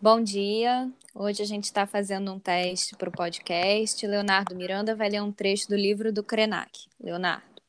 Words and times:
Bom 0.00 0.22
dia. 0.22 0.92
Hoje 1.14 1.42
a 1.42 1.46
gente 1.46 1.64
está 1.64 1.86
fazendo 1.86 2.32
um 2.32 2.38
teste 2.38 2.94
para 2.96 3.08
o 3.08 3.12
podcast. 3.12 4.06
Leonardo 4.06 4.54
Miranda 4.54 4.94
vai 4.94 5.08
ler 5.08 5.22
um 5.22 5.32
trecho 5.32 5.68
do 5.68 5.76
livro 5.76 6.12
do 6.12 6.22
Krenak. 6.22 6.86
Leonardo. 7.00 7.62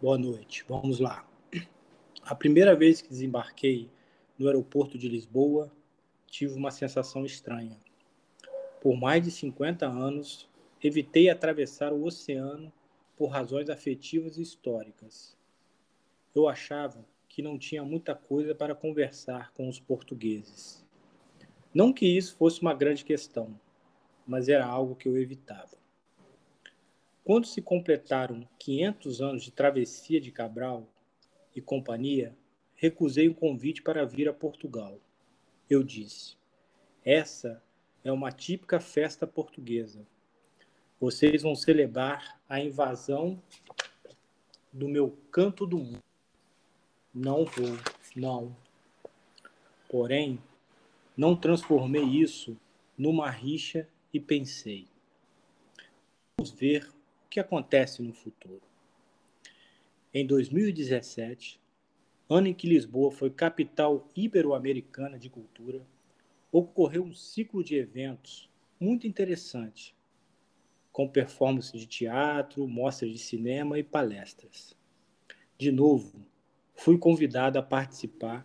Boa 0.00 0.16
noite. 0.16 0.64
Vamos 0.66 0.98
lá. 0.98 1.26
A 2.22 2.34
primeira 2.34 2.74
vez 2.74 3.02
que 3.02 3.08
desembarquei 3.08 3.90
no 4.38 4.46
aeroporto 4.46 4.96
de 4.96 5.08
Lisboa, 5.08 5.70
tive 6.26 6.54
uma 6.54 6.70
sensação 6.70 7.26
estranha. 7.26 7.78
Por 8.80 8.96
mais 8.96 9.22
de 9.22 9.30
50 9.30 9.86
anos, 9.86 10.48
evitei 10.82 11.28
atravessar 11.28 11.92
o 11.92 12.04
oceano 12.04 12.72
por 13.16 13.26
razões 13.26 13.68
afetivas 13.68 14.38
e 14.38 14.42
históricas. 14.42 15.36
Eu 16.34 16.48
achava 16.48 17.04
que 17.32 17.40
não 17.40 17.58
tinha 17.58 17.82
muita 17.82 18.14
coisa 18.14 18.54
para 18.54 18.74
conversar 18.74 19.54
com 19.54 19.66
os 19.66 19.80
portugueses. 19.80 20.84
Não 21.72 21.90
que 21.90 22.04
isso 22.04 22.36
fosse 22.36 22.60
uma 22.60 22.74
grande 22.74 23.06
questão, 23.06 23.58
mas 24.26 24.50
era 24.50 24.66
algo 24.66 24.94
que 24.94 25.08
eu 25.08 25.16
evitava. 25.16 25.78
Quando 27.24 27.46
se 27.46 27.62
completaram 27.62 28.46
500 28.58 29.22
anos 29.22 29.42
de 29.44 29.50
travessia 29.50 30.20
de 30.20 30.30
Cabral 30.30 30.86
e 31.56 31.62
companhia, 31.62 32.36
recusei 32.74 33.30
o 33.30 33.34
convite 33.34 33.80
para 33.80 34.04
vir 34.04 34.28
a 34.28 34.34
Portugal. 34.34 35.00
Eu 35.70 35.82
disse: 35.82 36.36
Essa 37.02 37.62
é 38.04 38.12
uma 38.12 38.30
típica 38.30 38.78
festa 38.78 39.26
portuguesa. 39.26 40.06
Vocês 41.00 41.40
vão 41.40 41.54
celebrar 41.54 42.38
a 42.46 42.60
invasão 42.60 43.42
do 44.70 44.86
meu 44.86 45.16
canto 45.30 45.66
do 45.66 45.78
mundo. 45.78 46.11
Não 47.14 47.44
vou, 47.44 47.78
não. 48.16 48.56
Porém, 49.90 50.42
não 51.14 51.36
transformei 51.36 52.04
isso 52.04 52.56
numa 52.96 53.28
rixa 53.28 53.86
e 54.14 54.18
pensei: 54.18 54.88
vamos 56.38 56.50
ver 56.52 56.88
o 56.88 57.28
que 57.28 57.38
acontece 57.38 58.00
no 58.00 58.14
futuro. 58.14 58.62
Em 60.14 60.26
2017, 60.26 61.60
ano 62.30 62.46
em 62.46 62.54
que 62.54 62.66
Lisboa 62.66 63.12
foi 63.12 63.28
capital 63.28 64.08
ibero-americana 64.16 65.18
de 65.18 65.28
cultura, 65.28 65.86
ocorreu 66.50 67.04
um 67.04 67.14
ciclo 67.14 67.62
de 67.62 67.76
eventos 67.76 68.48
muito 68.80 69.06
interessante, 69.06 69.94
com 70.90 71.06
performances 71.06 71.78
de 71.78 71.86
teatro, 71.86 72.66
mostras 72.66 73.10
de 73.10 73.18
cinema 73.18 73.78
e 73.78 73.82
palestras. 73.82 74.74
De 75.58 75.70
novo, 75.70 76.31
fui 76.82 76.98
convidado 76.98 77.60
a 77.60 77.62
participar 77.62 78.44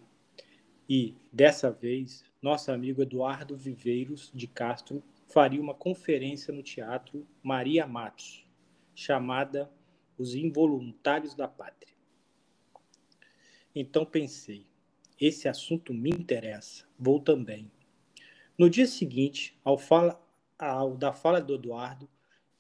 e, 0.87 1.15
dessa 1.33 1.71
vez, 1.71 2.23
nosso 2.39 2.71
amigo 2.71 3.01
Eduardo 3.01 3.57
Viveiros 3.57 4.31
de 4.31 4.45
Castro 4.45 5.03
faria 5.25 5.59
uma 5.59 5.73
conferência 5.73 6.53
no 6.53 6.61
Teatro 6.61 7.27
Maria 7.41 7.87
Matos, 7.87 8.45
chamada 8.93 9.71
Os 10.19 10.35
Involuntários 10.35 11.33
da 11.33 11.47
Pátria. 11.47 11.95
Então 13.73 14.05
pensei, 14.05 14.67
esse 15.19 15.49
assunto 15.49 15.91
me 15.91 16.11
interessa, 16.11 16.85
vou 16.97 17.19
também. 17.19 17.71
No 18.55 18.69
dia 18.69 18.85
seguinte, 18.85 19.57
ao, 19.63 19.79
fala, 19.79 20.23
ao 20.59 20.95
da 20.95 21.11
fala 21.11 21.41
do 21.41 21.55
Eduardo, 21.55 22.07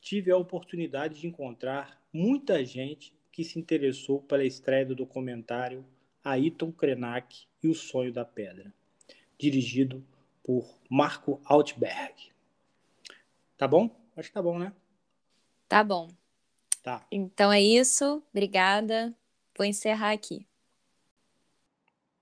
tive 0.01 0.31
a 0.31 0.37
oportunidade 0.37 1.21
de 1.21 1.27
encontrar 1.27 2.01
muita 2.11 2.65
gente 2.65 3.13
que 3.37 3.43
se 3.43 3.59
interessou 3.59 4.19
pela 4.19 4.43
estreia 4.43 4.83
do 4.83 4.95
documentário 4.95 5.85
Ayrton 6.23 6.71
Krenak 6.71 7.45
e 7.61 7.67
o 7.67 7.75
Sonho 7.75 8.11
da 8.11 8.25
Pedra, 8.25 8.73
dirigido 9.37 10.03
por 10.43 10.67
Marco 10.89 11.39
Altberg. 11.45 12.31
Tá 13.55 13.67
bom? 13.67 13.95
Acho 14.15 14.29
que 14.29 14.33
tá 14.33 14.41
bom, 14.41 14.57
né? 14.57 14.73
Tá 15.67 15.83
bom. 15.83 16.09
Tá. 16.81 17.05
Então 17.11 17.53
é 17.53 17.61
isso. 17.61 18.23
Obrigada. 18.31 19.15
Vou 19.55 19.67
encerrar 19.67 20.13
aqui. 20.13 20.47